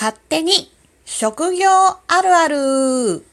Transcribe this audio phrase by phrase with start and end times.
[0.00, 0.52] 勝手に
[1.04, 3.24] 職業あるある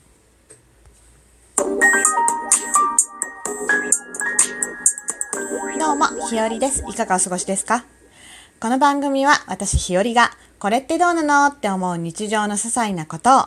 [5.78, 6.84] どうも、ひよりです。
[6.90, 7.86] いかがお過ごしですか？
[8.60, 13.46] この番組は私ひよりがこれってどうなのって思う日常の些細なことを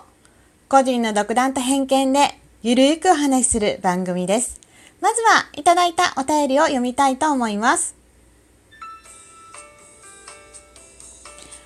[0.69, 4.61] 個人の独断と偏見でゆるくお話しする番組です。
[5.01, 7.97] まずはいただいたお便りを読みたいと思います。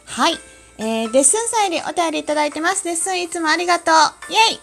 [0.07, 0.39] はい。
[0.85, 2.83] えー、デッスンさんよりお便りいただいてます。
[2.83, 3.95] デッスンいつもありがとう。
[4.33, 4.61] イェイ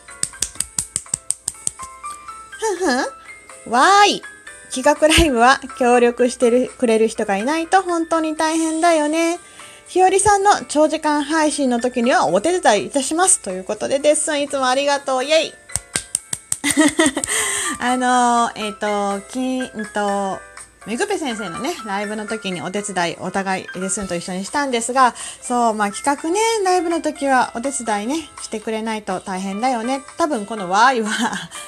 [2.60, 3.72] ふんふん。
[3.72, 4.22] わーい。
[4.70, 9.40] 企画ライブは協力してるくれる人がいないと本当に大変だよね。
[9.88, 13.40] ひよりさんの長時間配信の時にはお手伝いいたします。
[13.40, 15.24] ということで、デッスンいつもありがとう。
[15.24, 15.54] イェイ
[17.80, 20.38] あのー、えっ、ー、と、きんと、
[20.86, 30.02] めぐぺ先生のね、ライブの時にお手伝い、お互いレッスンと一緒にしたんですが、そう、まあ企画ね、ライブの時はお手伝いね、してくれないと大変だよね。
[30.18, 31.10] 多分このわーいは、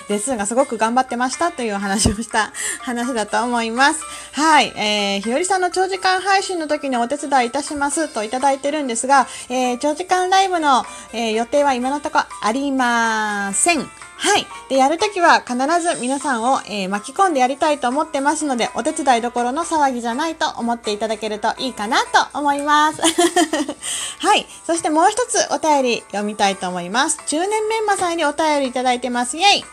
[0.10, 4.02] レッスンがすごく頑張ってましたという話をした話だと思います。
[4.32, 13.90] はい、えー、ひよりさんの長時間配信の時にお手伝いいたしますといただいてるんですが、えー、長時間ライブの、えー、予定は今のところありません。
[14.22, 14.46] はい。
[14.70, 23.02] で、やるときは必ず皆さんを、えー、巻き込んでやりたいと思ってますので、お手伝いどころの騒ぎじゃないと思っていただけるといいかなと思います。
[24.22, 24.46] はい。
[24.64, 27.20] そしてもう一つお便り読みたいと思います。
[27.26, 29.38] 中年メンマさんにお便りいただいてます。
[29.38, 29.66] イェイ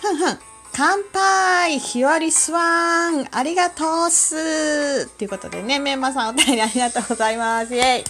[0.00, 0.38] ふんふん。
[0.72, 7.74] 乾杯ひよりスワンありがとうっすということでね、メンマさんお便りありがとうございます。
[7.74, 8.04] イェイ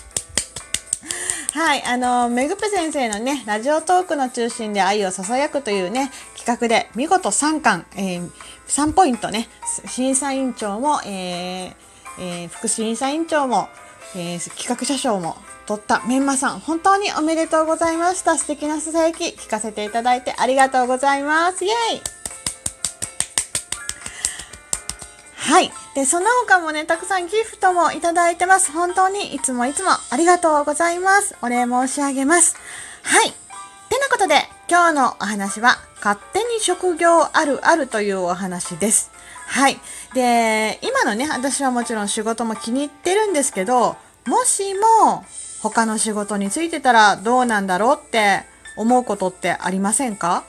[1.58, 8.30] はい、あの、めぐぺ先生のね、ラジオトークの中心で愛を囁くというね、企画で見事3巻、えー、
[8.68, 9.48] 3ポイントね、
[9.88, 11.74] 審査委員長も、えー
[12.20, 13.68] えー、副審査委員長も、
[14.14, 18.38] えー、企画者賞も取ったメンマさん、本当におめでとうございました。
[18.38, 21.64] 素敵なささやき聞かせていただいてありがとうございます。
[21.64, 22.17] イェイ
[25.58, 25.72] はい。
[25.96, 28.70] で、その他もね、たくさんギフトもいただいてます。
[28.70, 31.34] 本当にいつもいつもありがとうございます。
[31.42, 32.54] お礼申し上げます。
[33.02, 33.32] はい。
[33.32, 39.10] てなことで、今日のお話は、勝手に職業あるあるというお話です。
[39.48, 39.80] はい。
[40.14, 43.96] で、今のね、私はもちろん仕事も気に入ってるんですけど、
[44.28, 45.24] もしも
[45.60, 48.44] 他の仕事についてたらどうなんだろうって
[48.76, 50.44] 思うことってありませんか？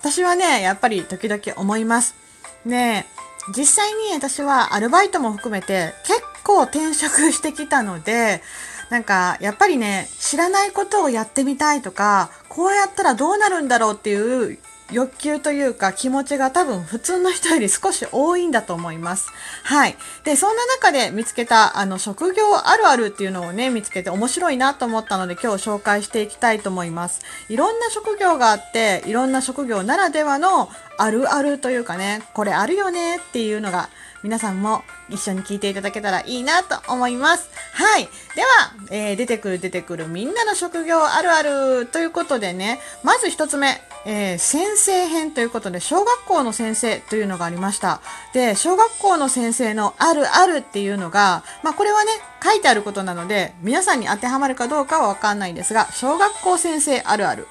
[0.00, 2.16] 私はね、やっぱり時々思います。
[2.64, 8.42] ねえ、実際に私はアルバイトも含めて結構転職してきたので、
[8.90, 14.58] なんかやっぱりね、知らないことをやってみたいとか、こうやったらどうなるんだろうっていう
[14.92, 19.28] 欲求というか気持ちが多分普通の人より少し多いんだと思います。
[19.62, 19.96] はい。
[20.24, 27.20] で、そんな中で見つけたあの職業あるあるっていうのをね、見つけて面白いなと思ったので今日紹介していきたいと思います。
[27.48, 30.68] いろんな職業があって、いろんな職業ならではの
[30.98, 33.88] あるあるというかね、これあるよねっていうのが
[34.22, 37.50] 皆さんも一緒に聞いていただけたらいいなと思います。
[37.72, 38.08] はい。
[38.36, 38.48] では、
[38.90, 48.02] えー、出てくる出てくるみんなの職業あるあるということでね、まず一つ目、えー、先生編ということで、小学校の先生というのがありました。
[48.34, 57.46] で、小学校の先生のあるあるっていうのが、まあこれはね、書いてあることなので、皆さんに当てはまるかどうかはわかんないんですが、小学校先生あるある。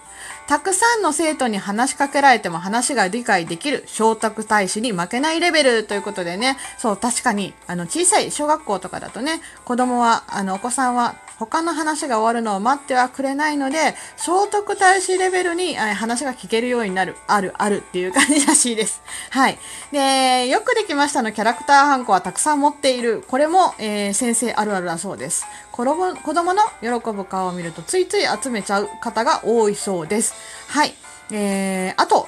[0.49, 19.01] たくさんの生徒に話しかけられても話が理解できる聖徳大使に負けないレベルということでね、そう、確かに、あの、小さい小学校とかだとね、子供は、あの、お子さんは他の話が終わるのを待ってはくれないので、聖徳太子レベルに話が聞けるようになる、ある、あるっていう感じらしいです。
[19.31, 19.57] はい。
[19.93, 23.23] で、よくできましたのキャラクターハンコはたくさん持っている。
[23.25, 25.45] これも、えー、先生あるあるだそうです。
[25.71, 26.13] 子供
[26.53, 30.33] の喜ぶ顔を見るとついつい集めちゃう方が多いそうです。
[30.67, 30.93] はい。
[31.31, 32.27] えー、あと、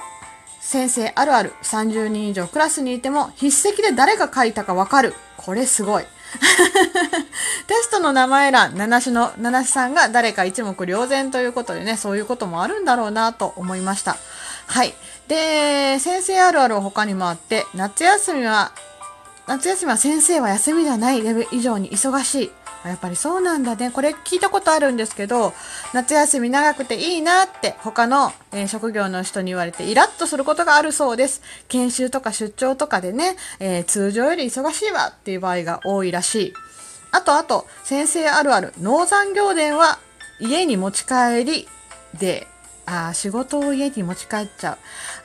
[0.58, 5.12] 先生あるある30人以上クラスにいても筆跡で誰が書いたかわかる。
[5.36, 6.04] これすごい。
[7.66, 14.16] テストの名前欄、七種の、七種さんが誰か一目瞭然ということでね、そういうこともあるんだろうなと思いました。
[14.66, 14.94] はい。
[15.28, 18.72] で、先生あるある他にもあって、夏休みは、
[19.46, 22.52] 夏休みは先生は休みではない以上に忙しい。
[22.88, 23.90] やっぱりそうなんだね。
[23.90, 25.52] これ聞いたことあるんですけど、
[25.92, 31.42] 夏休み長くていいなって他の、えー、職業の人に言われてイラッとすることがあるそうです。
[31.68, 36.54] 研修とか出張とかでね、えー、通常より忙しいわっていう場合が多いらしい。
[37.12, 39.98] あとあと、先生あるある、農産業伝は
[40.40, 41.68] 家に持ち帰り
[42.18, 42.48] で、
[42.86, 44.78] あ仕事を家に持ち帰っちゃう。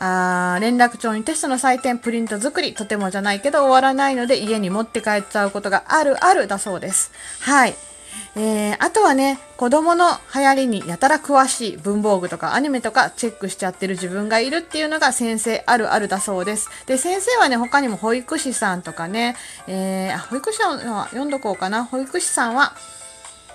[0.03, 7.11] あ連絡帳にテストの採点、プリント作り、とてもじゃないけど終わらないので家に持って帰っちゃうことがあるあるだそうです。
[7.41, 7.75] はい。
[8.35, 16.69] えー、あとはね、子供の流行りにやたら詳しい文房具とかアニメとかチェックしちゃってる自分がいるっていうのが先生あるあるだそうです。
[16.85, 19.35] で、先生はね、他にも保育士さんとかね、
[19.67, 21.83] えー、保育士さんは読んどこうかな。
[21.83, 22.75] 保育士さんは、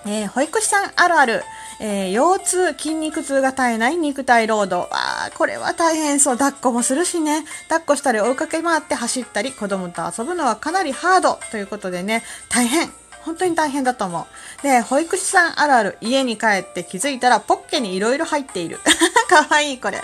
[0.05, 1.43] えー、保育士さんあるある、
[1.79, 4.89] えー、腰痛、筋肉痛が絶えない肉体労働。
[4.91, 6.37] あこれは大変そう。
[6.37, 7.43] 抱っこもするしね。
[7.69, 13.02] 抱っこしたり追いかけ回って走ったり、子供と遊ぶのはかなりハードということでね、大変。
[13.25, 14.27] 本当に大変だと思
[14.61, 14.63] う。
[14.63, 18.79] で、保育士さんあるある、家に帰って気づいたらポッケにいろいろ入っている。
[19.29, 20.01] かわいいこれ。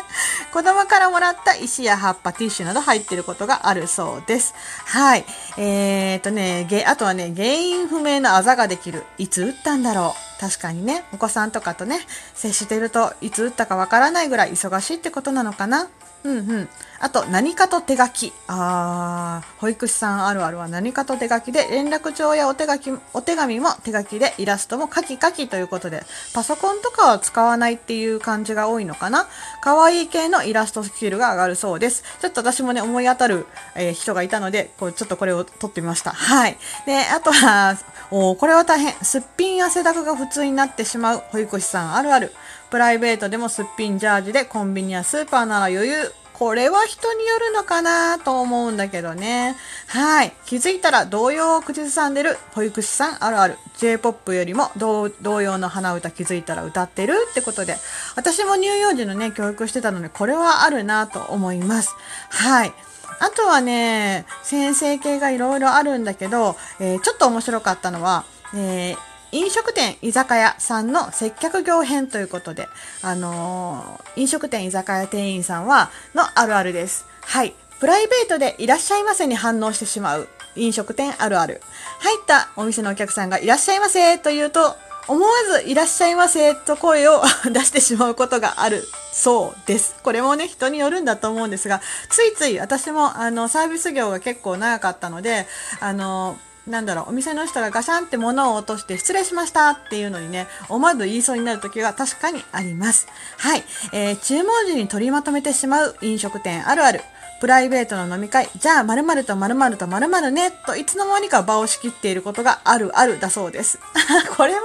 [0.54, 4.54] 子供からもらった石や葉っぱ、ティッシュなど入っていることがあるそうです。
[4.86, 5.26] はい。
[5.58, 9.04] えー、っとね、あとはね、原因不明のあざができる。
[9.18, 10.29] いつ打ったんだろう。
[10.40, 12.00] 確かにね、お子さんとかとね、
[12.34, 15.90] 接してるといつ打ったかわからないぐらい忙しいってことなのかな。
[16.24, 16.70] うんうん。
[17.00, 18.34] あと、何かと手書き。
[18.48, 26.04] あー、保育士さんあるあるは何かと手書きで、連絡帳やお手書き、お手紙も手書きで、イラストも書き書きということで、
[26.34, 29.28] パソコンとかは使わないっていう感じが多いのかな。
[29.62, 32.04] 可愛い系のイラストスキルが上がるそうです。
[32.20, 36.12] ちょっと私もね、思い当たる、えー、人がいたので、こう、ちょっとこれを撮ってみました。
[36.12, 36.58] はい。
[36.86, 37.78] で、あとは、
[38.12, 38.94] おこれは大変。
[39.04, 42.34] すっぴん汗だくが普通になってしまう保育士さんあるある。
[42.70, 46.14] プライベートでもすっぴんジャージでコンビニやスーパーなら余裕。
[46.34, 49.58] これは人によるのかなと思うんだけどね。
[49.88, 50.32] はい。
[50.46, 53.58] 気づいたら童謡を口ずさんでる保育士さんあるある。
[53.78, 57.76] J-POP よりも童謡の花歌気づいたら歌ってるってことで。
[58.16, 61.94] 私も乳幼児のね、教育してたので、これはあるなと思います。
[62.30, 62.74] はい。
[63.20, 68.24] あとはね、先生系がいろいろあるんだけど、えー、ちょっと面白かったのは、
[68.56, 72.68] えー飲食店居酒屋さんの接客業編ということで、
[73.02, 77.06] あのー、飲食店居酒屋店員さんは、のあるあるです。
[77.22, 77.54] はい。
[77.80, 81.62] プライベートでいらっしゃいませに反応してしまう飲食店あるある。
[82.00, 84.76] 入ったお店のお客さんがいらっしゃいませと言うと、
[85.08, 85.32] 思わ
[85.62, 89.96] ずいらっしゃいませと声を 出してしまうことがあるそうです。
[90.04, 95.48] これもね、人によるんだと思うんですが、ついつい私もあのサービス業が結構長かったので、
[95.80, 96.38] あの、
[96.70, 103.08] なんだろう、お店の人がガシャンって物を落として失礼しましたっていうのにね、思わず言いそうになる時が確かにあります。
[103.38, 103.64] はい。
[103.92, 107.02] えー、注文時に取りまとめてしまう飲食店あるある。
[107.40, 113.80] プライベートの飲み会、じゃあ〇〇と〇〇と〇〇ね、といつの間にか場を仕切っていることがあるあるだそうです。
[114.36, 114.60] これも、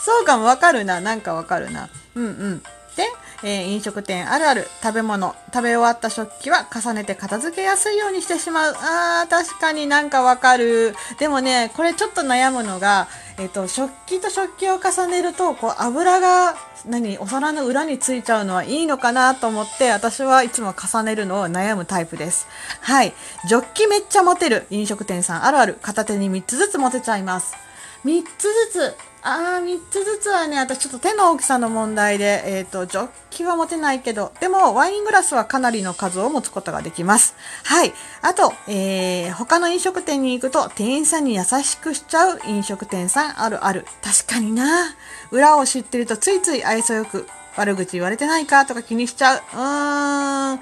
[0.00, 1.00] そうかもわかるな。
[1.00, 1.90] なんかわかるな。
[2.14, 2.62] うんうん。
[2.96, 3.12] で、
[3.42, 8.74] えー、飲食店あるある食べ物、食べ終わった食器は重ねて片付けやすいようにしてしまう。
[8.76, 10.94] あー、確かになんかわかる。
[11.18, 13.06] でもね、これちょっと悩むのが、
[13.38, 16.56] えっ、ー、と、食器と食器を重ねると、こう、油が、
[16.86, 22.48] 何、お皿の裏についちゃうのはいいのかなと思って、私はいつも重ねるのを悩むタイプです。
[22.80, 23.14] はい。
[23.46, 25.78] ジョッキめっちゃ持てる飲食店さんあるある。
[25.80, 27.67] 片手に3つずつ持てちゃいます。
[28.04, 37.34] 3つずつあー、3つずつはね、私ちょっと手の大きさの問題で、えっ、ー、と、ジョッキは持てないけど、でも、ワイングラスはかなりの数を持つことができます。
[37.64, 37.92] はい。
[38.22, 43.84] あと、えー、他の飲食店に行くと、店員さんに優しくしちゃう飲食店さんあるある。
[44.02, 44.94] 確かにな。
[45.30, 49.38] 裏を知ってるとついつい愛想よく、悪口言われてないかとか気にしちゃう。
[49.38, 50.60] うーん。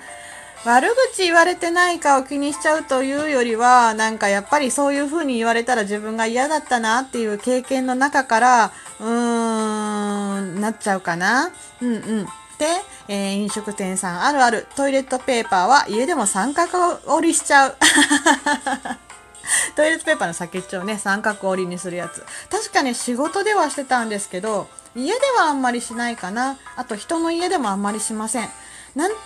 [0.67, 11.53] 悪口言われてないかを気にしちゃうというよりは、なんかやっぱりそういう風に言われたら自分が嫌だったなっていう経験の中から、うーん、なっちゃうかな。
[11.81, 12.25] うんうん。
[12.59, 12.67] で、
[13.07, 17.77] えー、飲食店さんあるあるトイレットペーパーは家でも三角折りしちゃう。
[19.77, 22.25] トイレットペーパーの先っちょをね、三角折りにするやつ。
[22.51, 26.57] 確かに仕事ではしてたんですけど、家ではあんまりしないかな。
[26.75, 28.49] あと人の家でもあんまりしません。
[28.97, 29.17] なんと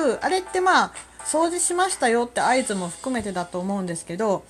[0.00, 0.92] なくあれってまあ
[1.24, 4.44] 掃除しましたよって合図も含めてだと思うんですけど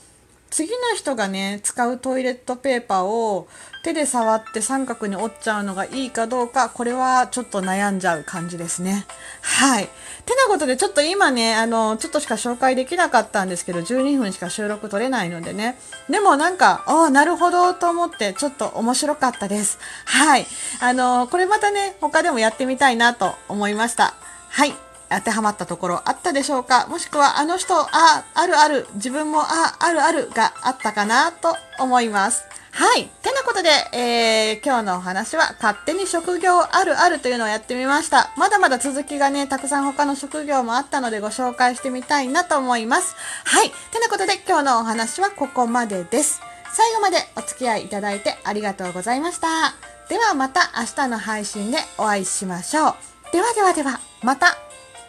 [0.51, 3.49] 次の人がね使うトイレットペーパーを
[3.85, 9.07] 手で触って三角に折っちゃうのがいいかどうかこれはちょっと悩んじゃう感じですね。
[9.43, 9.89] はい。
[10.27, 15.79] てなことでちょっと今ねあのちょっとしか紹介できなかったんですけど12分しか収録取れないのでね。
[16.11, 19.79] でもなんかああなるほどと思ってちょっと面白かったです。
[20.05, 20.47] はい。
[20.81, 24.15] あのこれまたね他でもやってみたいなと思いました。
[24.51, 24.75] はい。
[25.09, 26.87] 当てはまったところあったでしょうか？
[26.87, 32.45] もしくはあの人、あ、あるある、自分もあ、あるあるがあったかなと思います。
[32.73, 33.07] はい。
[33.07, 38.31] てなことで、えー、今日のお話は勝手に職業あるあるというのをやってみました。
[38.37, 43.17] まだまだ続きがね、たくさん他の職業もあったのでご紹介してみたいなと思います。
[43.45, 43.71] はい。
[43.71, 46.41] てなことで今日のお話はここまでです。
[46.73, 49.75] 最後までお付き合いいただいてありがとうございました。
[50.09, 52.95] ではまた明日の配信でお会いしましょう。
[53.33, 54.57] ではではでは、また。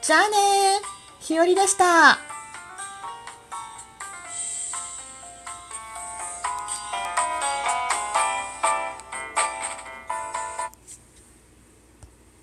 [0.01, 0.81] じゃあね
[1.19, 2.30] ひよりでした。